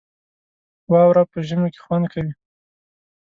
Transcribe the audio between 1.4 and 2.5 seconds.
ژمي کې خوند کوي